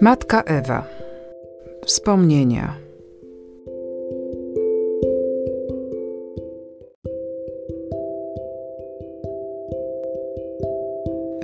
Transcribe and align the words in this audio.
Matka 0.00 0.42
Ewa. 0.42 0.84
Wspomnienia. 1.86 2.74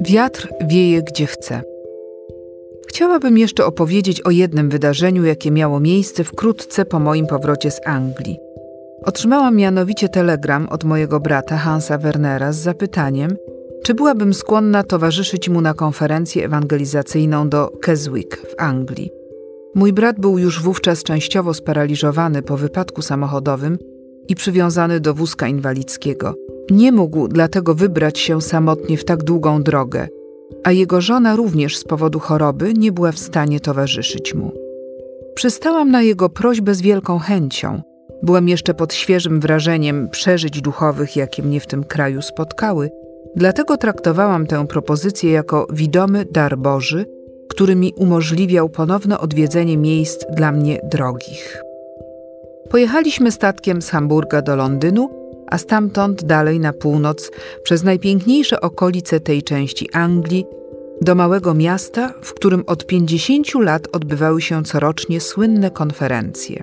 Wiatr 0.00 0.48
wieje 0.66 1.02
gdzie 1.02 1.26
chce. 1.26 1.62
Chciałabym 2.88 3.38
jeszcze 3.38 3.64
opowiedzieć 3.66 4.20
o 4.20 4.30
jednym 4.30 4.70
wydarzeniu, 4.70 5.24
jakie 5.24 5.50
miało 5.50 5.80
miejsce 5.80 6.24
wkrótce 6.24 6.84
po 6.84 6.98
moim 6.98 7.26
powrocie 7.26 7.70
z 7.70 7.80
Anglii. 7.86 8.38
Otrzymałam 9.02 9.56
mianowicie 9.56 10.08
telegram 10.08 10.68
od 10.68 10.84
mojego 10.84 11.20
brata 11.20 11.56
Hansa 11.56 11.98
Wernera 11.98 12.52
z 12.52 12.56
zapytaniem, 12.56 13.36
czy 13.84 13.94
byłabym 13.94 14.34
skłonna 14.34 14.82
towarzyszyć 14.82 15.48
mu 15.48 15.60
na 15.60 15.74
konferencję 15.74 16.44
ewangelizacyjną 16.44 17.48
do 17.48 17.68
Keswick 17.68 18.36
w 18.36 18.54
Anglii. 18.58 19.10
Mój 19.74 19.92
brat 19.92 20.20
był 20.20 20.38
już 20.38 20.62
wówczas 20.62 21.02
częściowo 21.02 21.54
sparaliżowany 21.54 22.42
po 22.42 22.56
wypadku 22.56 23.02
samochodowym 23.02 23.78
i 24.28 24.34
przywiązany 24.34 25.00
do 25.00 25.14
wózka 25.14 25.48
inwalidzkiego. 25.48 26.34
Nie 26.70 26.92
mógł 26.92 27.28
dlatego 27.28 27.74
wybrać 27.74 28.18
się 28.18 28.42
samotnie 28.42 28.98
w 28.98 29.04
tak 29.04 29.22
długą 29.22 29.62
drogę, 29.62 30.08
a 30.64 30.72
jego 30.72 31.00
żona 31.00 31.36
również 31.36 31.76
z 31.78 31.84
powodu 31.84 32.18
choroby 32.18 32.74
nie 32.74 32.92
była 32.92 33.12
w 33.12 33.18
stanie 33.18 33.60
towarzyszyć 33.60 34.34
mu. 34.34 34.52
Przystałam 35.34 35.90
na 35.90 36.02
jego 36.02 36.28
prośbę 36.28 36.74
z 36.74 36.80
wielką 36.80 37.18
chęcią. 37.18 37.82
Byłem 38.22 38.48
jeszcze 38.48 38.74
pod 38.74 38.94
świeżym 38.94 39.40
wrażeniem 39.40 40.08
przeżyć 40.08 40.60
duchowych, 40.60 41.16
jakie 41.16 41.42
mnie 41.42 41.60
w 41.60 41.66
tym 41.66 41.84
kraju 41.84 42.22
spotkały– 42.22 42.90
Dlatego 43.36 43.76
traktowałam 43.76 44.46
tę 44.46 44.66
propozycję 44.66 45.32
jako 45.32 45.66
widomy 45.72 46.24
dar 46.24 46.58
Boży, 46.58 47.06
który 47.48 47.76
mi 47.76 47.92
umożliwiał 47.96 48.68
ponowne 48.68 49.18
odwiedzenie 49.18 49.76
miejsc 49.76 50.24
dla 50.36 50.52
mnie 50.52 50.80
drogich. 50.84 51.62
Pojechaliśmy 52.70 53.32
statkiem 53.32 53.82
z 53.82 53.90
Hamburga 53.90 54.42
do 54.42 54.56
Londynu, 54.56 55.08
a 55.46 55.58
stamtąd 55.58 56.24
dalej 56.24 56.60
na 56.60 56.72
północ 56.72 57.30
przez 57.62 57.82
najpiękniejsze 57.82 58.60
okolice 58.60 59.20
tej 59.20 59.42
części 59.42 59.92
Anglii 59.92 60.46
do 61.00 61.14
małego 61.14 61.54
miasta, 61.54 62.14
w 62.22 62.34
którym 62.34 62.64
od 62.66 62.86
50 62.86 63.54
lat 63.54 63.88
odbywały 63.92 64.42
się 64.42 64.64
corocznie 64.64 65.20
słynne 65.20 65.70
konferencje. 65.70 66.62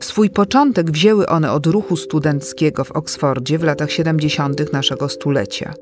Swój 0.00 0.30
początek 0.30 0.90
wzięły 0.90 1.26
one 1.26 1.52
od 1.52 1.66
ruchu 1.66 1.96
studenckiego 1.96 2.84
w 2.84 2.92
Oksfordzie 2.92 3.58
w 3.58 3.64
latach 3.64 3.90
70. 3.90 4.72
naszego 4.72 5.08
stulecia. 5.08 5.74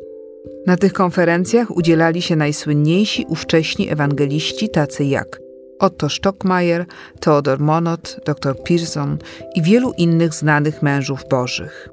Na 0.66 0.76
tych 0.76 0.92
konferencjach 0.92 1.76
udzielali 1.76 2.22
się 2.22 2.36
najsłynniejsi 2.36 3.26
ówcześni 3.28 3.90
ewangeliści, 3.90 4.68
tacy 4.68 5.04
jak 5.04 5.40
Otto 5.78 6.08
Stockmayer, 6.08 6.84
Theodor 7.20 7.60
Monod, 7.60 8.20
dr 8.26 8.56
Pearson 8.62 9.18
i 9.54 9.62
wielu 9.62 9.92
innych 9.92 10.34
znanych 10.34 10.82
mężów 10.82 11.24
bożych. 11.30 11.88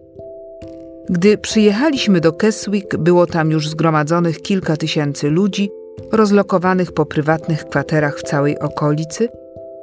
Gdy 1.09 1.37
przyjechaliśmy 1.37 2.21
do 2.21 2.33
Keswick, 2.33 2.97
było 2.97 3.27
tam 3.27 3.51
już 3.51 3.69
zgromadzonych 3.69 4.41
kilka 4.41 4.77
tysięcy 4.77 5.29
ludzi, 5.29 5.69
rozlokowanych 6.11 6.91
po 6.91 7.05
prywatnych 7.05 7.65
kwaterach 7.65 8.19
w 8.19 8.23
całej 8.23 8.59
okolicy, 8.59 9.29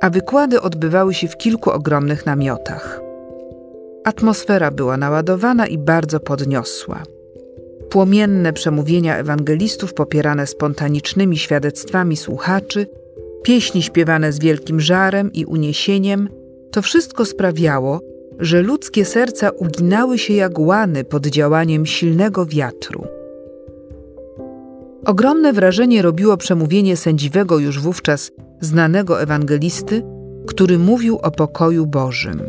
a 0.00 0.10
wykłady 0.10 0.60
odbywały 0.60 1.14
się 1.14 1.28
w 1.28 1.36
kilku 1.36 1.70
ogromnych 1.70 2.26
namiotach. 2.26 3.00
Atmosfera 4.04 4.70
była 4.70 4.96
naładowana 4.96 5.66
i 5.66 5.78
bardzo 5.78 6.20
podniosła. 6.20 7.02
Płomienne 7.94 8.52
przemówienia 8.52 9.16
ewangelistów 9.16 9.94
popierane 9.94 10.46
spontanicznymi 10.46 11.38
świadectwami 11.38 12.16
słuchaczy, 12.16 12.86
pieśni 13.42 13.82
śpiewane 13.82 14.32
z 14.32 14.38
wielkim 14.38 14.80
żarem 14.80 15.32
i 15.32 15.44
uniesieniem, 15.44 16.28
to 16.70 16.82
wszystko 16.82 17.24
sprawiało, 17.24 18.00
że 18.38 18.62
ludzkie 18.62 19.04
serca 19.04 19.50
uginały 19.50 20.18
się 20.18 20.34
jak 20.34 20.58
łany 20.58 21.04
pod 21.04 21.26
działaniem 21.26 21.86
silnego 21.86 22.46
wiatru. 22.46 23.06
Ogromne 25.06 25.52
wrażenie 25.52 26.02
robiło 26.02 26.36
przemówienie 26.36 26.96
sędziwego 26.96 27.58
już 27.58 27.80
wówczas 27.80 28.30
znanego 28.60 29.22
ewangelisty, 29.22 30.02
który 30.46 30.78
mówił 30.78 31.18
o 31.22 31.30
pokoju 31.30 31.86
Bożym. 31.86 32.42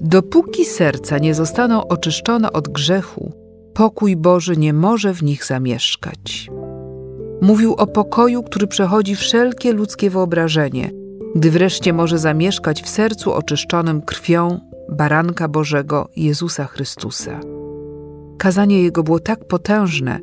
Dopóki 0.00 0.64
serca 0.64 1.18
nie 1.18 1.34
zostaną 1.34 1.88
oczyszczone 1.88 2.52
od 2.52 2.68
grzechu, 2.68 3.43
pokój 3.74 4.16
Boży 4.16 4.56
nie 4.56 4.72
może 4.72 5.14
w 5.14 5.22
nich 5.22 5.44
zamieszkać. 5.44 6.50
Mówił 7.40 7.74
o 7.74 7.86
pokoju, 7.86 8.42
który 8.42 8.66
przechodzi 8.66 9.16
wszelkie 9.16 9.72
ludzkie 9.72 10.10
wyobrażenie, 10.10 10.90
gdy 11.34 11.50
wreszcie 11.50 11.92
może 11.92 12.18
zamieszkać 12.18 12.82
w 12.82 12.88
sercu 12.88 13.32
oczyszczonym 13.32 14.02
krwią 14.02 14.60
Baranka 14.88 15.48
Bożego 15.48 16.08
Jezusa 16.16 16.64
Chrystusa. 16.64 17.40
Kazanie 18.38 18.82
jego 18.82 19.02
było 19.02 19.20
tak 19.20 19.44
potężne, 19.44 20.20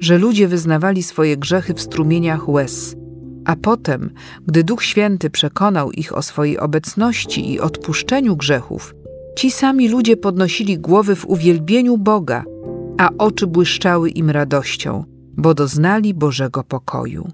że 0.00 0.18
ludzie 0.18 0.48
wyznawali 0.48 1.02
swoje 1.02 1.36
grzechy 1.36 1.74
w 1.74 1.80
strumieniach 1.80 2.48
łez, 2.48 2.96
a 3.44 3.56
potem, 3.56 4.10
gdy 4.46 4.64
Duch 4.64 4.84
Święty 4.84 5.30
przekonał 5.30 5.92
ich 5.92 6.16
o 6.16 6.22
swojej 6.22 6.58
obecności 6.58 7.52
i 7.52 7.60
odpuszczeniu 7.60 8.36
grzechów, 8.36 8.94
ci 9.36 9.50
sami 9.50 9.88
ludzie 9.88 10.16
podnosili 10.16 10.78
głowy 10.78 11.16
w 11.16 11.26
uwielbieniu 11.26 11.98
Boga 11.98 12.44
a 12.98 13.10
oczy 13.18 13.46
błyszczały 13.46 14.10
im 14.10 14.30
radością, 14.30 15.04
bo 15.36 15.54
doznali 15.54 16.14
Bożego 16.14 16.64
pokoju. 16.64 17.28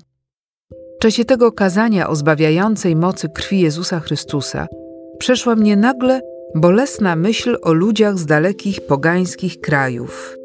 W 0.96 1.02
czasie 1.02 1.24
tego 1.24 1.52
kazania 1.52 2.08
o 2.08 2.16
zbawiającej 2.16 2.96
mocy 2.96 3.28
krwi 3.28 3.60
Jezusa 3.60 4.00
Chrystusa 4.00 4.66
przeszła 5.18 5.56
mnie 5.56 5.76
nagle 5.76 6.20
bolesna 6.54 7.16
myśl 7.16 7.56
o 7.62 7.72
ludziach 7.72 8.18
z 8.18 8.26
dalekich 8.26 8.86
pogańskich 8.86 9.60
krajów. 9.60 10.36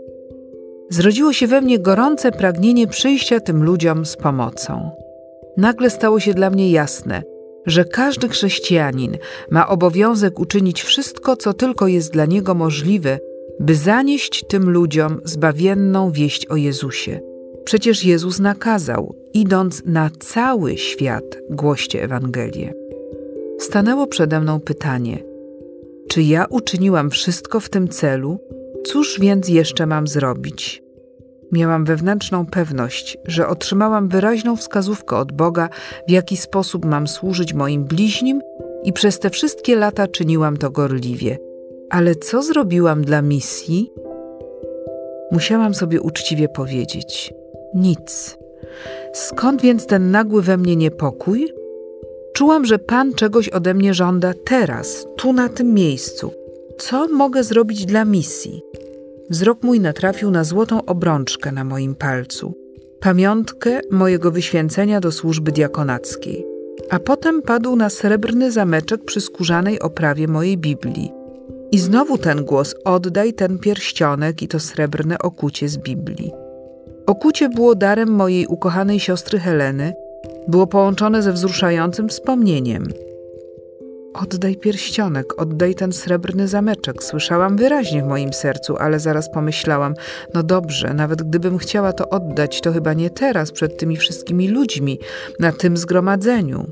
Zrodziło 0.89 1.33
się 1.33 1.47
we 1.47 1.61
mnie 1.61 1.79
gorące 1.79 2.31
pragnienie 2.31 2.87
przyjścia 2.87 3.39
tym 3.39 3.63
ludziom 3.63 4.05
z 4.05 4.15
pomocą. 4.15 4.91
Nagle 5.57 5.89
stało 5.89 6.19
się 6.19 6.33
dla 6.33 6.49
mnie 6.49 6.71
jasne, 6.71 7.23
że 7.65 7.85
każdy 7.85 8.29
chrześcijanin 8.29 9.17
ma 9.51 9.67
obowiązek 9.67 10.39
uczynić 10.39 10.83
wszystko, 10.83 11.35
co 11.35 11.53
tylko 11.53 11.87
jest 11.87 12.11
dla 12.11 12.25
niego 12.25 12.55
możliwe, 12.55 13.19
by 13.59 13.75
zanieść 13.75 14.45
tym 14.47 14.69
ludziom 14.69 15.21
zbawienną 15.23 16.11
wieść 16.11 16.45
o 16.45 16.55
Jezusie. 16.55 17.19
Przecież 17.63 18.05
Jezus 18.05 18.39
nakazał, 18.39 19.15
idąc 19.33 19.83
na 19.85 20.09
cały 20.19 20.77
świat, 20.77 21.37
głoście 21.49 22.03
Ewangelię. 22.03 22.73
Stanęło 23.59 24.07
przede 24.07 24.39
mną 24.41 24.59
pytanie: 24.59 25.23
czy 26.07 26.23
ja 26.23 26.45
uczyniłam 26.49 27.09
wszystko 27.09 27.59
w 27.59 27.69
tym 27.69 27.87
celu? 27.87 28.39
Cóż 28.85 29.19
więc 29.19 29.49
jeszcze 29.49 29.85
mam 29.85 30.07
zrobić? 30.07 30.83
Miałam 31.51 31.85
wewnętrzną 31.85 32.45
pewność, 32.45 33.17
że 33.25 33.47
otrzymałam 33.47 34.07
wyraźną 34.07 34.55
wskazówkę 34.55 35.17
od 35.17 35.31
Boga, 35.31 35.69
w 36.07 36.11
jaki 36.11 36.37
sposób 36.37 36.85
mam 36.85 37.07
służyć 37.07 37.53
moim 37.53 37.83
bliźnim, 37.85 38.41
i 38.83 38.93
przez 38.93 39.19
te 39.19 39.29
wszystkie 39.29 39.75
lata 39.75 40.07
czyniłam 40.07 40.57
to 40.57 40.71
gorliwie. 40.71 41.37
Ale 41.89 42.15
co 42.15 42.43
zrobiłam 42.43 43.03
dla 43.03 43.21
misji? 43.21 43.91
Musiałam 45.31 45.73
sobie 45.73 46.01
uczciwie 46.01 46.49
powiedzieć: 46.49 47.33
nic. 47.73 48.37
Skąd 49.13 49.61
więc 49.61 49.85
ten 49.85 50.11
nagły 50.11 50.41
we 50.41 50.57
mnie 50.57 50.75
niepokój? 50.75 51.53
Czułam, 52.33 52.65
że 52.65 52.79
Pan 52.79 53.13
czegoś 53.13 53.49
ode 53.49 53.73
mnie 53.73 53.93
żąda 53.93 54.33
teraz, 54.45 55.05
tu 55.17 55.33
na 55.33 55.49
tym 55.49 55.73
miejscu. 55.73 56.31
Co 56.77 57.07
mogę 57.07 57.43
zrobić 57.43 57.85
dla 57.85 58.05
misji? 58.05 58.61
Wzrok 59.29 59.63
mój 59.63 59.79
natrafił 59.79 60.31
na 60.31 60.43
złotą 60.43 60.85
obrączkę 60.85 61.51
na 61.51 61.63
moim 61.63 61.95
palcu, 61.95 62.53
pamiątkę 62.99 63.79
mojego 63.91 64.31
wyświęcenia 64.31 64.99
do 64.99 65.11
służby 65.11 65.51
diakonackiej, 65.51 66.45
a 66.89 66.99
potem 66.99 67.41
padł 67.41 67.75
na 67.75 67.89
srebrny 67.89 68.51
zameczek 68.51 69.05
przy 69.05 69.21
skórzanej 69.21 69.79
oprawie 69.79 70.27
mojej 70.27 70.57
Biblii. 70.57 71.24
I 71.71 71.79
znowu 71.79 72.17
ten 72.17 72.45
głos: 72.45 72.75
oddaj 72.85 73.33
ten 73.33 73.59
pierścionek 73.59 74.41
i 74.41 74.47
to 74.47 74.59
srebrne 74.59 75.19
okucie 75.19 75.69
z 75.69 75.77
Biblii. 75.77 76.31
Okucie 77.05 77.49
było 77.49 77.75
darem 77.75 78.09
mojej 78.09 78.47
ukochanej 78.47 78.99
siostry 78.99 79.39
Heleny, 79.39 79.93
było 80.47 80.67
połączone 80.67 81.21
ze 81.21 81.33
wzruszającym 81.33 82.09
wspomnieniem. 82.09 82.87
Oddaj 84.13 84.55
pierścionek, 84.55 85.41
oddaj 85.41 85.75
ten 85.75 85.91
srebrny 85.91 86.47
zameczek. 86.47 87.03
Słyszałam 87.03 87.57
wyraźnie 87.57 88.03
w 88.03 88.07
moim 88.07 88.33
sercu, 88.33 88.77
ale 88.77 88.99
zaraz 88.99 89.31
pomyślałam: 89.31 89.93
no 90.33 90.43
dobrze, 90.43 90.93
nawet 90.93 91.23
gdybym 91.23 91.57
chciała 91.57 91.93
to 91.93 92.09
oddać, 92.09 92.61
to 92.61 92.71
chyba 92.71 92.93
nie 92.93 93.09
teraz, 93.09 93.51
przed 93.51 93.77
tymi 93.77 93.97
wszystkimi 93.97 94.47
ludźmi, 94.47 94.99
na 95.39 95.51
tym 95.51 95.77
zgromadzeniu. 95.77 96.65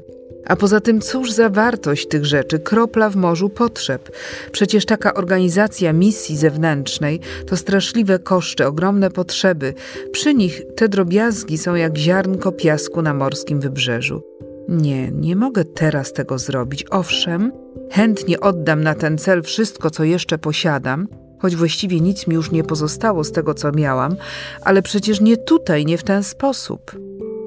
A 0.46 0.56
poza 0.56 0.80
tym, 0.80 1.02
cóż 1.02 1.32
za 1.32 1.50
wartość 1.50 2.08
tych 2.08 2.26
rzeczy, 2.26 2.60
kropla 2.60 3.10
w 3.10 3.16
morzu 3.16 3.50
potrzeb. 3.50 4.12
Przecież 4.52 4.86
taka 4.86 5.14
organizacja 5.14 5.94
misji 5.94 6.38
zewnętrznej 6.38 7.20
to 7.48 7.58
straszliwe 7.58 8.20
koszty, 8.20 8.66
ogromne 8.66 9.10
potrzeby. 9.10 9.74
Przy 10.12 10.34
nich 10.34 10.62
te 10.76 10.90
drobiazgi 10.90 11.58
są 11.58 11.76
jak 11.76 11.98
ziarnko 11.98 12.52
piasku 12.52 13.02
na 13.02 13.14
morskim 13.14 13.60
wybrzeżu. 13.60 14.22
Nie, 14.70 15.12
nie 15.12 15.36
mogę 15.36 15.66
teraz 15.66 16.14
tego 16.14 16.40
zrobić. 16.40 16.86
Owszem, 16.90 17.52
chętnie 17.92 18.40
oddam 18.40 18.84
na 18.84 18.96
ten 18.96 19.18
cel 19.18 19.44
wszystko, 19.44 19.90
co 19.90 20.04
jeszcze 20.04 20.38
posiadam, 20.38 21.08
choć 21.40 21.56
właściwie 21.56 22.00
nic 22.00 22.28
mi 22.28 22.36
już 22.36 22.52
nie 22.52 22.64
pozostało 22.64 23.24
z 23.24 23.32
tego, 23.32 23.54
co 23.54 23.72
miałam, 23.72 24.16
ale 24.62 24.82
przecież 24.82 25.22
nie 25.22 25.38
tutaj, 25.38 25.86
nie 25.86 25.98
w 25.98 26.04
ten 26.04 26.24
sposób. 26.24 26.92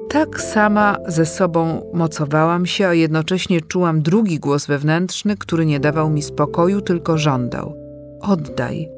Tak 0.09 0.41
sama 0.41 0.97
ze 1.07 1.25
sobą 1.25 1.81
mocowałam 1.93 2.65
się, 2.65 2.87
a 2.87 2.93
jednocześnie 2.93 3.61
czułam 3.61 4.01
drugi 4.01 4.39
głos 4.39 4.65
wewnętrzny, 4.65 5.37
który 5.37 5.65
nie 5.65 5.79
dawał 5.79 6.09
mi 6.09 6.21
spokoju, 6.21 6.81
tylko 6.81 7.17
żądał: 7.17 7.73
Oddaj, 8.21 8.89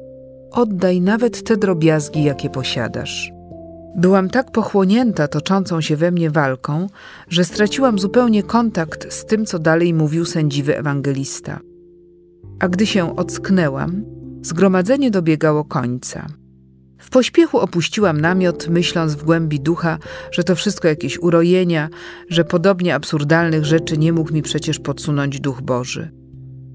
oddaj 0.50 1.00
nawet 1.00 1.44
te 1.44 1.56
drobiazgi, 1.56 2.24
jakie 2.24 2.50
posiadasz. 2.50 3.32
Byłam 3.96 4.30
tak 4.30 4.50
pochłonięta 4.52 5.28
toczącą 5.28 5.80
się 5.80 5.96
we 5.96 6.10
mnie 6.10 6.30
walką, 6.30 6.86
że 7.28 7.44
straciłam 7.44 7.98
zupełnie 7.98 8.42
kontakt 8.42 9.12
z 9.12 9.26
tym, 9.26 9.46
co 9.46 9.58
dalej 9.58 9.94
mówił 9.94 10.24
sędziwy 10.24 10.78
ewangelista. 10.78 11.60
A 12.60 12.68
gdy 12.68 12.86
się 12.86 13.16
ocknęłam, 13.16 14.04
zgromadzenie 14.42 15.10
dobiegało 15.10 15.64
końca. 15.64 16.39
Pośpiechu 17.10 17.58
opuściłam 17.58 18.20
namiot, 18.20 18.68
myśląc 18.68 19.14
w 19.14 19.24
głębi 19.24 19.60
ducha, 19.60 19.98
że 20.30 20.44
to 20.44 20.54
wszystko 20.54 20.88
jakieś 20.88 21.18
urojenia, 21.18 21.88
że 22.28 22.44
podobnie 22.44 22.94
absurdalnych 22.94 23.64
rzeczy 23.64 23.98
nie 23.98 24.12
mógł 24.12 24.34
mi 24.34 24.42
przecież 24.42 24.78
podsunąć 24.78 25.40
duch 25.40 25.62
Boży. 25.62 26.10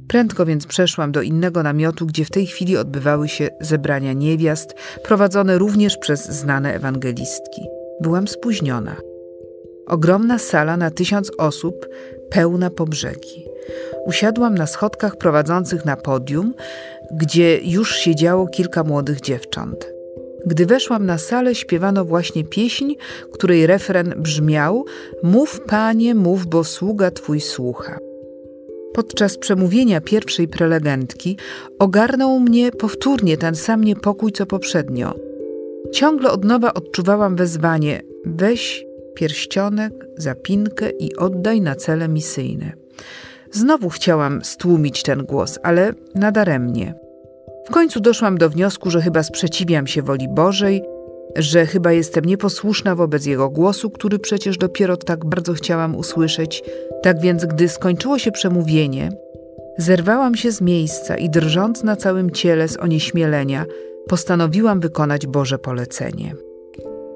Prędko 0.08 0.46
więc 0.46 0.68
przeszłam 0.68 1.12
do 1.12 1.22
innego 1.22 1.64
namiotu, 1.64 2.06
gdzie 2.06 2.26
w 2.26 2.32
tej 2.32 2.48
chwili 2.48 2.78
odbywały 2.78 3.28
się 3.28 3.50
zebrania 3.62 4.14
niewiast, 4.14 4.76
prowadzone 5.04 5.58
również 5.58 5.98
przez 5.98 6.30
znane 6.30 6.74
ewangelistki. 6.74 7.62
Byłam 8.02 8.28
spóźniona. 8.28 8.96
Ogromna 9.88 10.40
sala 10.40 10.78
na 10.78 10.92
tysiąc 10.92 11.32
osób, 11.38 11.88
pełna 12.30 12.70
po 12.70 12.86
brzegi. 12.86 13.46
Usiadłam 14.06 14.56
na 14.56 14.68
schodkach 14.68 15.18
prowadzących 15.18 15.86
na 15.86 15.98
podium, 15.98 16.54
gdzie 17.12 17.60
już 17.64 17.96
siedziało 17.96 18.48
kilka 18.48 18.84
młodych 18.84 19.22
dziewcząt. 19.22 19.95
Gdy 20.46 20.66
weszłam 20.66 21.06
na 21.06 21.18
salę, 21.18 21.56
śpiewano 21.56 22.06
właśnie 22.06 22.44
pieśń, 22.44 22.94
której 23.34 23.68
refren 23.68 24.14
brzmiał: 24.18 24.86
Mów, 25.24 25.62
panie, 25.68 26.16
mów, 26.16 26.48
bo 26.48 26.64
sługa 26.64 27.12
twój 27.12 27.42
słucha. 27.42 27.98
Podczas 28.94 29.38
przemówienia 29.38 30.02
pierwszej 30.02 30.48
prelegentki 30.48 31.38
ogarnął 31.80 32.40
mnie 32.40 32.72
powtórnie 32.72 33.38
ten 33.38 33.56
sam 33.56 33.84
niepokój 33.84 34.32
co 34.32 34.46
poprzednio. 34.46 35.16
Ciągle 35.92 36.32
od 36.32 36.46
nowa 36.46 36.74
odczuwałam 36.74 37.36
wezwanie: 37.36 38.02
weź 38.26 38.86
pierścionek, 39.16 40.08
zapinkę 40.18 40.90
i 40.90 41.16
oddaj 41.16 41.62
na 41.62 41.76
cele 41.76 42.08
misyjne. 42.08 42.72
Znowu 43.52 43.90
chciałam 43.90 44.44
stłumić 44.44 45.04
ten 45.04 45.26
głos, 45.26 45.60
ale 45.64 45.94
nadaremnie. 46.16 47.05
W 47.66 47.72
końcu 47.72 48.00
doszłam 48.00 48.38
do 48.38 48.50
wniosku, 48.50 48.92
że 48.92 49.02
chyba 49.02 49.24
sprzeciwiam 49.24 49.88
się 49.88 50.02
woli 50.02 50.28
Bożej, 50.30 50.84
że 51.36 51.66
chyba 51.66 51.92
jestem 51.92 52.26
nieposłuszna 52.26 52.96
wobec 52.96 53.26
Jego 53.26 53.50
głosu, 53.50 53.90
który 53.90 54.20
przecież 54.20 54.58
dopiero 54.58 54.98
tak 54.98 55.26
bardzo 55.26 55.54
chciałam 55.54 55.96
usłyszeć. 55.96 56.64
Tak 57.04 57.22
więc, 57.22 57.46
gdy 57.46 57.70
skończyło 57.70 58.20
się 58.20 58.32
przemówienie, 58.32 59.12
zerwałam 59.78 60.36
się 60.36 60.52
z 60.52 60.62
miejsca 60.62 61.18
i 61.18 61.30
drżąc 61.30 61.84
na 61.84 61.96
całym 61.96 62.32
ciele 62.32 62.68
z 62.68 62.78
onieśmielenia, 62.78 63.66
postanowiłam 64.08 64.80
wykonać 64.80 65.28
Boże 65.28 65.60
polecenie. 65.60 66.36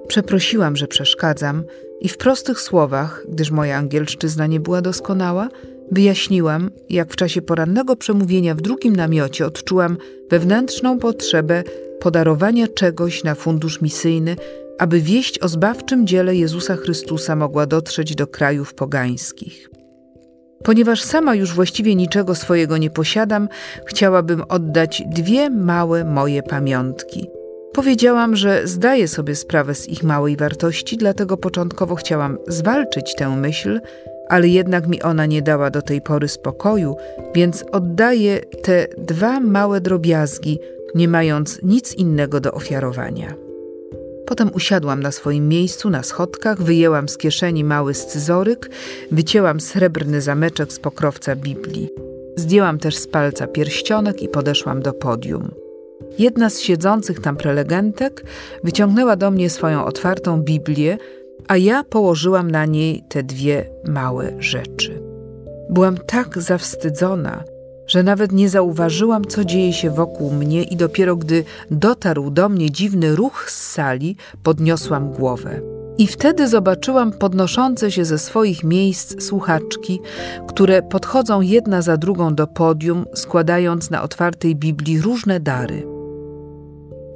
Przeprosiłam, 0.08 0.76
że 0.76 0.88
przeszkadzam 0.88 1.64
i 2.02 2.10
w 2.10 2.18
prostych 2.18 2.60
słowach, 2.60 3.26
gdyż 3.30 3.52
moja 3.52 3.78
angielszczyzna 3.78 4.48
nie 4.48 4.60
była 4.60 4.82
doskonała, 4.82 5.50
Wyjaśniłam, 5.92 6.72
jak 6.90 7.14
w 7.14 7.16
czasie 7.16 7.42
porannego 7.42 7.96
przemówienia 7.96 8.56
w 8.56 8.62
drugim 8.62 8.96
namiocie 8.96 9.46
odczułam 9.46 9.98
wewnętrzną 10.32 11.00
potrzebę 11.00 11.64
podarowania 12.00 12.68
czegoś 12.68 13.24
na 13.24 13.36
fundusz 13.36 13.82
misyjny, 13.82 14.36
aby 14.80 15.02
wieść 15.02 15.40
o 15.40 15.48
zbawczym 15.48 16.08
dziele 16.08 16.36
Jezusa 16.36 16.76
Chrystusa 16.76 17.36
mogła 17.36 17.66
dotrzeć 17.66 18.16
do 18.16 18.28
krajów 18.28 18.74
pogańskich. 18.74 19.70
Ponieważ 20.64 21.04
sama 21.04 21.36
już 21.36 21.54
właściwie 21.54 21.96
niczego 21.96 22.36
swojego 22.36 22.78
nie 22.78 22.90
posiadam, 22.90 23.48
chciałabym 23.86 24.44
oddać 24.50 25.04
dwie 25.08 25.50
małe 25.50 26.06
moje 26.06 26.44
pamiątki. 26.44 27.28
Powiedziałam, 27.74 28.36
że 28.36 28.68
zdaję 28.68 29.08
sobie 29.08 29.36
sprawę 29.36 29.76
z 29.76 29.90
ich 29.90 30.04
małej 30.04 30.38
wartości, 30.38 30.98
dlatego 30.98 31.38
początkowo 31.38 31.96
chciałam 31.96 32.38
zwalczyć 32.48 33.16
tę 33.16 33.30
myśl, 33.30 33.82
ale 34.30 34.48
jednak 34.48 34.88
mi 34.88 35.02
ona 35.02 35.26
nie 35.26 35.42
dała 35.42 35.70
do 35.70 35.82
tej 35.82 36.02
pory 36.02 36.28
spokoju, 36.28 36.96
więc 37.36 37.66
oddaję 37.72 38.40
te 38.40 38.88
dwa 38.98 39.40
małe 39.40 39.82
drobiazgi, 39.82 40.60
nie 40.96 41.08
mając 41.08 41.60
nic 41.64 41.94
innego 41.94 42.40
do 42.40 42.52
ofiarowania. 42.52 43.34
Potem 44.26 44.52
usiadłam 44.54 45.02
na 45.04 45.12
swoim 45.12 45.48
miejscu 45.48 45.90
na 45.90 46.04
schodkach, 46.04 46.62
wyjęłam 46.62 47.10
z 47.10 47.18
kieszeni 47.18 47.64
mały 47.64 47.94
scyzoryk, 47.94 48.70
wycięłam 49.12 49.60
srebrny 49.60 50.22
zameczek 50.22 50.74
z 50.74 50.80
pokrowca 50.80 51.36
Biblii. 51.36 51.90
Zdjęłam 52.36 52.80
też 52.80 52.98
z 52.98 53.08
palca 53.08 53.48
pierścionek 53.48 54.22
i 54.22 54.28
podeszłam 54.28 54.82
do 54.82 54.94
podium. 54.94 55.52
Jedna 56.20 56.50
z 56.50 56.60
siedzących 56.60 57.20
tam 57.20 57.36
prelegentek 57.36 58.24
wyciągnęła 58.64 59.16
do 59.16 59.32
mnie 59.32 59.50
swoją 59.50 59.86
otwartą 59.86 60.42
Biblię, 60.42 60.98
a 61.50 61.58
ja 61.58 61.84
położyłam 61.84 62.52
na 62.52 62.66
niej 62.66 63.04
te 63.10 63.24
dwie 63.24 63.70
małe 63.88 64.32
rzeczy. 64.40 65.02
Byłam 65.70 65.98
tak 65.98 66.42
zawstydzona, 66.42 67.44
że 67.88 68.04
nawet 68.04 68.32
nie 68.32 68.50
zauważyłam, 68.50 69.26
co 69.26 69.46
dzieje 69.46 69.74
się 69.74 69.90
wokół 69.90 70.32
mnie, 70.32 70.64
i 70.64 70.76
dopiero 70.76 71.16
gdy 71.16 71.44
dotarł 71.72 72.32
do 72.32 72.50
mnie 72.50 72.72
dziwny 72.72 73.16
ruch 73.16 73.46
z 73.52 73.72
sali, 73.72 74.16
podniosłam 74.44 75.12
głowę. 75.12 75.62
I 75.98 76.08
wtedy 76.08 76.48
zobaczyłam 76.48 77.12
podnoszące 77.12 77.92
się 77.92 78.06
ze 78.06 78.18
swoich 78.18 78.64
miejsc 78.64 79.24
słuchaczki, 79.24 80.00
które 80.48 80.82
podchodzą 80.82 81.42
jedna 81.42 81.82
za 81.82 81.98
drugą 81.98 82.36
do 82.36 82.48
podium, 82.48 83.06
składając 83.14 83.90
na 83.90 84.04
otwartej 84.04 84.56
Biblii 84.56 85.02
różne 85.02 85.40
dary. 85.40 85.99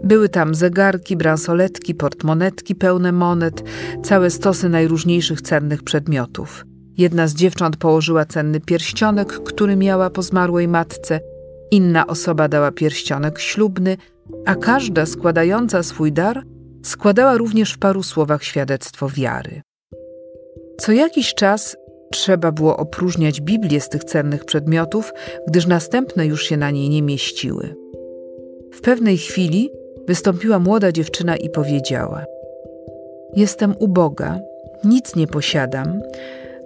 Były 0.04 0.30
tam 0.30 0.56
zegarki, 0.56 1.18
bransoletki, 1.18 1.96
portmonetki 1.96 2.76
pełne 2.76 3.12
monet, 3.12 3.64
całe 4.04 4.30
stosy 4.30 4.70
najróżniejszych 4.70 5.42
cennych 5.42 5.84
przedmiotów. 5.84 6.66
Jedna 6.98 7.28
z 7.28 7.34
dziewcząt 7.34 7.78
położyła 7.78 8.26
cenny 8.26 8.60
pierścionek, 8.60 9.28
który 9.28 9.76
miała 9.76 10.10
po 10.10 10.22
zmarłej 10.22 10.68
matce, 10.68 11.20
inna 11.72 12.08
osoba 12.08 12.48
dała 12.48 12.72
pierścionek 12.72 13.40
ślubny, 13.40 13.98
a 14.46 14.56
każda 14.56 15.06
składająca 15.06 15.84
swój 15.84 16.12
dar 16.12 16.44
składała 16.84 17.38
również 17.38 17.74
w 17.74 17.80
paru 17.80 18.04
słowach 18.04 18.44
świadectwo 18.44 19.10
wiary. 19.10 19.62
Co 20.78 20.92
jakiś 20.92 21.34
czas 21.34 21.78
trzeba 22.12 22.52
było 22.52 22.78
opróżniać 22.78 23.42
Biblię 23.42 23.82
z 23.82 23.90
tych 23.90 24.04
cennych 24.04 24.46
przedmiotów, 24.46 25.12
gdyż 25.48 25.68
następne 25.68 26.26
już 26.26 26.44
się 26.44 26.58
na 26.58 26.72
niej 26.72 26.90
nie 26.90 27.02
mieściły. 27.02 27.76
W 28.74 28.82
pewnej 28.82 29.18
chwili 29.18 29.70
wystąpiła 30.08 30.60
młoda 30.60 30.92
dziewczyna 30.92 31.38
i 31.38 31.50
powiedziała: 31.50 32.26
Jestem 33.36 33.76
uboga, 33.80 34.40
nic 34.84 35.16
nie 35.16 35.28
posiadam, 35.28 36.00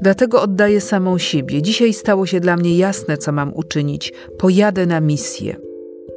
dlatego 0.02 0.42
oddaję 0.42 0.82
samą 0.82 1.18
siebie. 1.18 1.62
Dzisiaj 1.62 1.94
stało 1.94 2.26
się 2.26 2.40
dla 2.40 2.58
mnie 2.58 2.78
jasne, 2.78 3.18
co 3.18 3.32
mam 3.32 3.54
uczynić. 3.56 4.14
Pojadę 4.40 4.86
na 4.86 5.02
misję. 5.02 5.56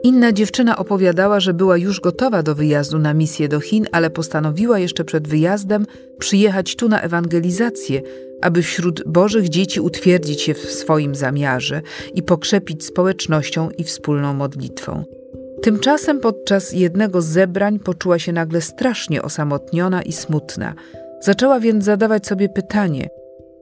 Inna 0.02 0.32
dziewczyna 0.32 0.78
opowiadała, 0.78 1.40
że 1.40 1.54
była 1.54 1.76
już 1.76 2.00
gotowa 2.00 2.42
do 2.42 2.54
wyjazdu 2.54 2.98
na 2.98 3.14
misję 3.14 3.48
do 3.48 3.60
Chin, 3.60 3.86
ale 3.92 4.10
postanowiła 4.10 4.78
jeszcze 4.78 5.04
przed 5.04 5.28
wyjazdem 5.28 5.86
przyjechać 6.18 6.76
tu 6.76 6.88
na 6.88 7.00
ewangelizację, 7.00 8.02
aby 8.42 8.62
wśród 8.62 9.02
Bożych 9.06 9.48
dzieci 9.48 9.80
utwierdzić 9.80 10.42
się 10.42 10.54
w 10.54 10.58
swoim 10.58 11.14
zamiarze 11.14 11.82
i 12.14 12.22
pokrzepić 12.22 12.84
społecznością 12.84 13.70
i 13.70 13.84
wspólną 13.84 14.34
modlitwą. 14.34 15.19
Tymczasem 15.62 16.20
podczas 16.20 16.72
jednego 16.72 17.22
z 17.22 17.26
zebrań 17.26 17.78
poczuła 17.78 18.18
się 18.18 18.32
nagle 18.32 18.60
strasznie 18.60 19.22
osamotniona 19.22 20.02
i 20.02 20.12
smutna. 20.12 20.74
Zaczęła 21.20 21.60
więc 21.60 21.84
zadawać 21.84 22.26
sobie 22.26 22.48
pytanie, 22.48 23.08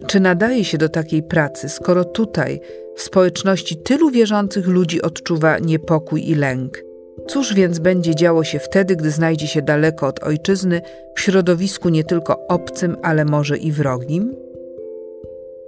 czy 0.07 0.21
nadaje 0.21 0.65
się 0.65 0.79
do 0.79 0.89
takiej 0.89 1.23
pracy, 1.23 1.69
skoro 1.69 2.05
tutaj, 2.05 2.61
w 2.97 3.03
społeczności 3.03 3.77
tylu 3.77 4.11
wierzących 4.11 4.67
ludzi 4.67 5.03
odczuwa 5.03 5.59
niepokój 5.59 6.31
i 6.31 6.35
lęk. 6.35 6.83
Cóż 7.29 7.55
więc 7.55 7.79
będzie 7.79 8.15
działo 8.15 8.45
się 8.45 8.59
wtedy, 8.59 8.97
gdy 8.97 9.11
znajdzie 9.11 9.47
się 9.47 9.63
daleko 9.63 10.07
od 10.07 10.23
ojczyzny, 10.23 10.83
w 11.15 11.21
środowisku 11.21 11.89
nie 11.89 12.05
tylko 12.05 12.47
obcym, 12.49 12.97
ale 13.03 13.25
może 13.25 13.57
i 13.57 13.73
wrogim? 13.73 14.48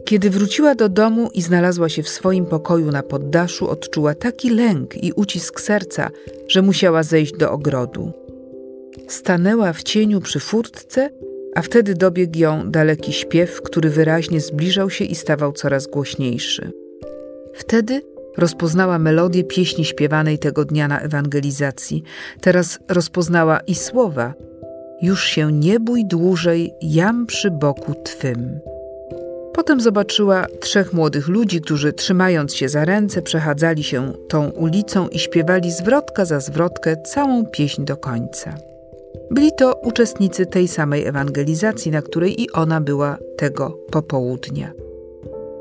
Kiedy 0.05 0.31
wróciła 0.31 0.75
do 0.75 0.89
domu 0.89 1.31
i 1.35 1.43
znalazła 1.43 1.89
się 1.89 2.03
w 2.03 2.09
swoim 2.09 2.47
pokoju 2.47 2.91
na 2.91 3.03
poddaszu, 3.03 3.71
odczuła 3.71 4.15
taki 4.15 4.51
lęk 4.51 5.05
i 5.05 5.13
ucisk 5.13 5.61
serca, 5.61 6.11
że 6.49 6.63
musiała 6.63 7.03
zejść 7.03 7.33
do 7.33 7.53
ogrodu. 7.53 8.13
Stanęła 9.09 9.73
w 9.73 9.83
cieniu 9.83 10.21
przy 10.21 10.41
furtce 10.41 11.11
a 11.55 11.63
wtedy 11.63 11.95
dobiegł 11.95 12.39
ją 12.39 12.71
daleki 12.71 13.13
śpiew, 13.13 13.63
który 13.63 13.91
wyraźnie 13.91 14.41
zbliżał 14.41 14.91
się 14.91 15.05
i 15.05 15.15
stawał 15.15 15.53
coraz 15.53 15.87
głośniejszy. 15.87 16.73
Wtedy 17.55 18.03
rozpoznała 18.37 18.99
melodię 18.99 19.45
pieśni 19.45 19.85
śpiewanej 19.85 20.39
tego 20.39 20.65
dnia 20.65 20.89
na 20.89 21.01
ewangelizacji. 21.01 22.03
Teraz 22.41 22.79
rozpoznała 22.89 23.61
i 23.61 23.75
słowa: 23.75 24.35
Już 25.03 25.25
się 25.25 25.53
nie 25.53 25.81
bój 25.81 26.07
dłużej, 26.07 26.71
jam 26.83 27.27
przy 27.27 27.51
boku 27.51 27.95
twym. 28.05 28.61
Potem 29.53 29.81
zobaczyła 29.81 30.47
trzech 30.61 30.93
młodych 30.93 31.29
ludzi, 31.29 31.61
którzy 31.61 31.93
trzymając 31.93 32.55
się 32.55 32.69
za 32.69 32.85
ręce 32.85 33.23
przechadzali 33.23 33.83
się 33.85 34.13
tą 34.29 34.51
ulicą 34.51 35.09
i 35.09 35.19
śpiewali 35.19 35.73
zwrotka 35.73 36.25
za 36.25 36.41
zwrotkę 36.41 36.97
całą 36.97 37.47
pieśń 37.47 37.85
do 37.85 37.97
końca. 37.97 38.55
Byli 39.31 39.53
to 39.53 39.75
uczestnicy 39.83 40.47
tej 40.47 40.69
samej 40.69 41.07
ewangelizacji, 41.07 41.91
na 41.91 42.03
której 42.03 42.43
i 42.43 42.51
ona 42.51 42.81
była 42.81 43.19
tego 43.37 43.79
popołudnia. 43.91 44.73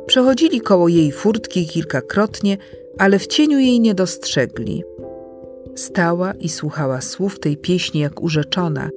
Przechodzili 0.06 0.62
koło 0.62 0.88
jej 0.88 1.12
furtki 1.12 1.68
kilkakrotnie, 1.68 2.58
ale 2.98 3.20
w 3.20 3.28
cieniu 3.28 3.60
jej 3.60 3.80
nie 3.80 3.94
dostrzegli. 3.94 4.84
Stała 5.76 6.34
i 6.34 6.50
słuchała 6.50 7.02
słów 7.02 7.40
tej 7.40 7.58
pieśni 7.58 8.02
jak 8.02 8.22
urzeczona, 8.22 8.90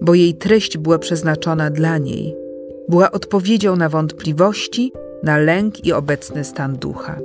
bo 0.00 0.14
jej 0.14 0.34
treść 0.34 0.78
była 0.78 0.98
przeznaczona 0.98 1.70
dla 1.70 1.98
niej. 1.98 2.43
Była 2.88 3.10
odpowiedzią 3.10 3.76
na 3.76 3.88
wątpliwości, 3.88 4.92
na 5.22 5.38
lęk 5.38 5.86
i 5.86 5.92
obecny 5.92 6.44
stan 6.44 6.76
ducha. 6.76 7.18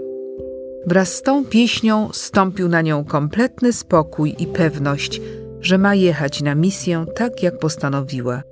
Wraz 0.85 1.13
z 1.13 1.21
tą 1.21 1.45
pieśnią 1.45 2.09
stąpił 2.13 2.69
na 2.69 2.81
nią 2.81 3.05
kompletny 3.05 3.73
spokój 3.73 4.35
i 4.39 4.47
pewność, 4.47 5.21
że 5.61 5.77
ma 5.77 5.95
jechać 5.95 6.41
na 6.41 6.55
misję 6.55 7.05
tak, 7.15 7.43
jak 7.43 7.59
postanowiła. 7.59 8.43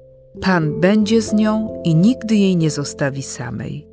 Pan 0.42 0.80
będzie 0.80 1.22
z 1.22 1.34
nią 1.34 1.82
i 1.84 1.96
nigdy 1.96 2.36
jej 2.36 2.58
nie 2.58 2.70
zostawi 2.70 3.24
samej. 3.24 3.88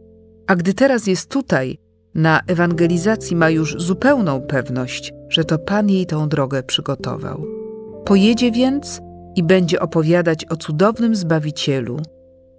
A 0.46 0.56
gdy 0.56 0.74
teraz 0.74 1.06
jest 1.06 1.30
tutaj, 1.30 1.78
na 2.14 2.40
ewangelizacji 2.46 3.36
ma 3.36 3.50
już 3.50 3.76
zupełną 3.78 4.40
pewność, 4.40 5.12
że 5.28 5.44
to 5.44 5.58
Pan 5.58 5.90
jej 5.90 6.06
tą 6.06 6.28
drogę 6.28 6.62
przygotował. 6.62 7.46
Pojedzie 8.04 8.52
więc 8.52 9.00
i 9.36 9.42
będzie 9.42 9.80
opowiadać 9.80 10.44
o 10.50 10.56
cudownym 10.56 11.16
Zbawicielu. 11.16 11.96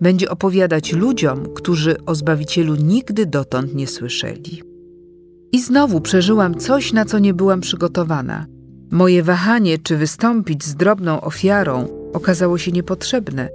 Będzie 0.02 0.30
opowiadać 0.30 0.94
ludziom, 0.94 1.54
którzy 1.56 2.06
o 2.06 2.16
Zbawicielu 2.16 2.76
nigdy 2.76 3.26
dotąd 3.26 3.76
nie 3.76 3.88
słyszeli. 3.88 4.62
I 5.52 5.62
znowu 5.62 6.02
przeżyłam 6.02 6.56
coś, 6.56 6.94
na 6.94 7.06
co 7.06 7.20
nie 7.20 7.34
byłam 7.34 7.62
przygotowana. 7.62 8.46
Moje 8.92 9.24
wahanie, 9.24 9.78
czy 9.78 9.98
wystąpić 9.98 10.64
z 10.64 10.76
drobną 10.76 11.22
ofiarą, 11.22 11.88
okazało 12.14 12.58
się 12.58 12.72
niepotrzebne, 12.72 13.50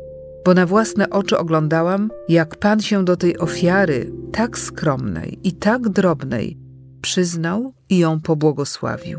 bo 0.45 0.55
na 0.55 0.67
własne 0.67 1.11
oczy 1.11 1.39
oglądałam, 1.39 2.11
jak 2.29 2.57
Pan 2.57 2.81
się 2.81 3.05
do 3.05 3.17
tej 3.17 3.39
ofiary, 3.39 4.13
tak 4.33 4.59
skromnej 4.59 5.39
i 5.45 5.53
tak 5.53 5.89
drobnej, 5.89 6.59
przyznał 7.03 7.73
i 7.91 7.99
ją 7.99 8.21
pobłogosławił. 8.21 9.19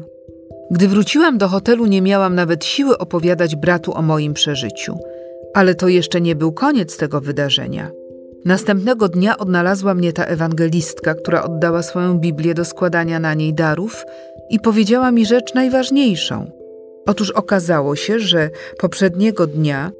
Gdy 0.71 0.87
wróciłam 0.87 1.37
do 1.37 1.47
hotelu, 1.47 1.85
nie 1.85 2.01
miałam 2.01 2.35
nawet 2.35 2.65
siły 2.65 2.97
opowiadać 2.97 3.55
bratu 3.55 3.93
o 3.93 4.01
moim 4.01 4.33
przeżyciu, 4.33 4.97
ale 5.53 5.75
to 5.75 5.87
jeszcze 5.87 6.21
nie 6.21 6.35
był 6.35 6.51
koniec 6.51 6.97
tego 6.97 7.21
wydarzenia. 7.21 7.91
Następnego 8.45 9.09
dnia 9.09 9.37
odnalazła 9.37 9.93
mnie 9.93 10.13
ta 10.13 10.25
ewangelistka, 10.25 11.15
która 11.15 11.43
oddała 11.43 11.83
swoją 11.83 12.19
Biblię 12.19 12.53
do 12.53 12.65
składania 12.65 13.19
na 13.19 13.33
niej 13.33 13.53
darów 13.53 14.03
i 14.49 14.59
powiedziała 14.59 15.11
mi 15.11 15.25
rzecz 15.25 15.53
najważniejszą. 15.53 16.51
Otóż 17.05 17.31
okazało 17.31 17.95
się, 17.95 18.19
że 18.19 18.49
poprzedniego 18.77 19.47
dnia 19.47 19.91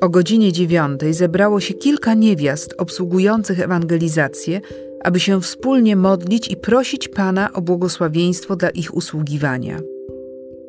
o 0.00 0.08
godzinie 0.08 0.52
dziewiątej 0.52 1.14
zebrało 1.14 1.60
się 1.60 1.74
kilka 1.74 2.14
niewiast 2.14 2.74
obsługujących 2.78 3.60
ewangelizację, 3.60 4.60
aby 5.04 5.20
się 5.20 5.40
wspólnie 5.40 5.96
modlić 5.96 6.50
i 6.50 6.56
prosić 6.56 7.08
Pana 7.08 7.52
o 7.52 7.60
błogosławieństwo 7.60 8.56
dla 8.56 8.70
ich 8.70 8.94
usługiwania. 8.94 9.80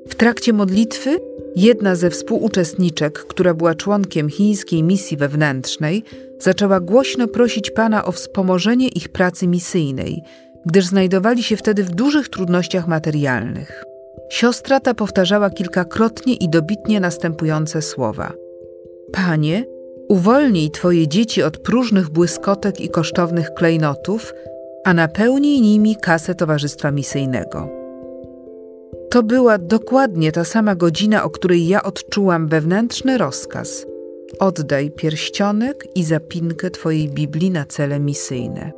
W 0.08 0.15
trakcie 0.15 0.53
modlitwy 0.53 1.19
jedna 1.61 1.95
ze 1.95 2.09
współuczestniczek, 2.09 3.19
która 3.19 3.53
była 3.53 3.75
członkiem 3.75 4.29
chińskiej 4.29 4.83
misji 4.83 5.17
wewnętrznej, 5.17 6.03
zaczęła 6.39 6.79
głośno 6.79 7.27
prosić 7.27 7.71
Pana 7.71 8.05
o 8.05 8.11
wspomożenie 8.11 8.87
ich 8.87 9.09
pracy 9.09 9.47
misyjnej, 9.47 10.23
gdyż 10.65 10.85
znajdowali 10.85 11.43
się 11.43 11.57
wtedy 11.57 11.83
w 11.83 11.89
dużych 11.89 12.29
trudnościach 12.29 12.87
materialnych. 12.87 13.83
Siostra 14.29 14.79
ta 14.79 14.93
powtarzała 14.93 15.49
kilkakrotnie 15.49 16.33
i 16.33 16.49
dobitnie 16.49 16.99
następujące 16.99 17.81
słowa: 17.81 18.33
Panie, 19.11 19.65
uwolnij 20.09 20.71
Twoje 20.71 21.07
dzieci 21.07 21.43
od 21.43 21.57
próżnych 21.57 22.09
błyskotek 22.09 22.81
i 22.81 22.89
kosztownych 22.89 23.53
klejnotów, 23.53 24.33
a 24.85 24.93
napełnij 24.93 25.61
nimi 25.61 25.95
kasę 25.95 26.35
Towarzystwa 26.35 26.91
Misyjnego. 26.91 27.78
To 29.10 29.24
była 29.24 29.58
dokładnie 29.58 30.31
ta 30.31 30.43
sama 30.43 30.75
godzina, 30.75 31.24
o 31.24 31.29
której 31.29 31.67
ja 31.67 31.84
odczułam 31.84 32.48
wewnętrzny 32.48 33.17
rozkaz. 33.17 33.86
Oddaj 34.39 34.91
pierścionek 34.91 35.88
i 35.96 36.03
zapinkę 36.03 36.72
Twojej 36.72 37.10
Biblii 37.10 37.51
na 37.51 37.65
cele 37.65 38.00
misyjne. 38.00 38.72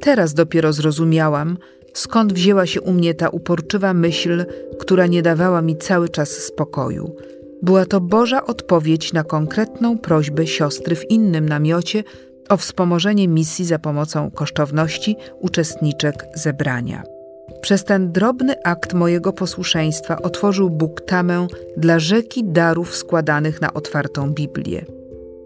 Teraz 0.00 0.34
dopiero 0.34 0.72
zrozumiałam, 0.72 1.56
skąd 1.94 2.32
wzięła 2.32 2.66
się 2.66 2.80
u 2.80 2.92
mnie 2.92 3.14
ta 3.14 3.28
uporczywa 3.28 3.94
myśl, 3.94 4.44
która 4.78 5.06
nie 5.06 5.22
dawała 5.22 5.62
mi 5.62 5.76
cały 5.76 6.08
czas 6.08 6.30
spokoju. 6.30 7.16
Była 7.62 7.84
to 7.86 8.00
Boża 8.00 8.44
odpowiedź 8.44 9.12
na 9.12 9.24
konkretną 9.24 9.98
prośbę 9.98 10.46
siostry 10.46 10.96
w 10.96 11.10
innym 11.10 11.48
namiocie 11.48 12.04
o 12.48 12.56
wspomożenie 12.56 13.28
misji 13.28 13.64
za 13.64 13.78
pomocą 13.78 14.30
kosztowności 14.30 15.16
uczestniczek 15.40 16.26
zebrania. 16.34 17.13
Przez 17.64 17.84
ten 17.84 18.12
drobny 18.12 18.62
akt 18.62 18.94
mojego 18.94 19.32
posłuszeństwa 19.32 20.22
otworzył 20.22 20.70
Bóg 20.70 21.00
tamę 21.00 21.46
dla 21.76 21.98
rzeki 21.98 22.44
darów 22.44 22.96
składanych 22.96 23.60
na 23.60 23.74
otwartą 23.74 24.30
Biblię. 24.30 24.84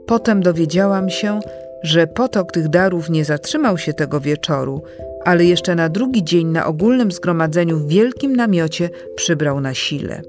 Potem 0.06 0.42
dowiedziałam 0.42 1.10
się, 1.10 1.40
że 1.82 2.06
potok 2.06 2.52
tych 2.52 2.68
darów 2.68 3.10
nie 3.10 3.24
zatrzymał 3.24 3.78
się 3.78 3.92
tego 3.92 4.20
wieczoru, 4.20 4.82
ale 5.24 5.44
jeszcze 5.44 5.74
na 5.74 5.88
drugi 5.88 6.24
dzień 6.24 6.46
na 6.46 6.66
ogólnym 6.66 7.12
zgromadzeniu 7.12 7.78
w 7.78 7.88
wielkim 7.88 8.36
namiocie 8.36 8.90
przybrał 9.16 9.60
na 9.60 9.74
sile. 9.74 10.22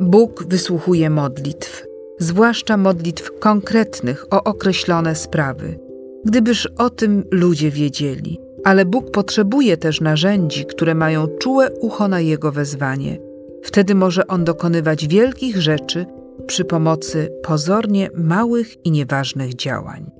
Bóg 0.00 0.44
wysłuchuje 0.48 1.10
modlitw, 1.10 1.86
zwłaszcza 2.18 2.76
modlitw 2.76 3.38
konkretnych 3.38 4.26
o 4.30 4.44
określone 4.44 5.14
sprawy. 5.14 5.78
Gdybyż 6.24 6.66
o 6.66 6.90
tym 6.90 7.24
ludzie 7.30 7.70
wiedzieli, 7.70 8.43
ale 8.64 8.84
Bóg 8.84 9.10
potrzebuje 9.10 9.76
też 9.76 10.00
narzędzi, 10.00 10.66
które 10.66 10.94
mają 10.94 11.26
czułe 11.26 11.70
ucho 11.80 12.08
na 12.08 12.20
Jego 12.20 12.52
wezwanie. 12.52 13.18
Wtedy 13.62 13.94
może 13.94 14.26
On 14.26 14.44
dokonywać 14.44 15.08
wielkich 15.08 15.62
rzeczy 15.62 16.06
przy 16.46 16.64
pomocy 16.64 17.28
pozornie 17.42 18.10
małych 18.14 18.86
i 18.86 18.90
nieważnych 18.90 19.54
działań. 19.54 20.13